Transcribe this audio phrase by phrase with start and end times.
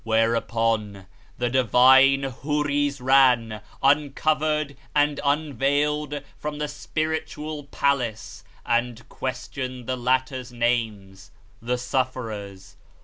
[0.03, 1.05] Whereupon
[1.37, 10.51] the Divine Houris ran, uncovered and unveiled from the spiritual Palace and questioned the latter's
[10.51, 11.29] names
[11.61, 12.77] (the sufferers).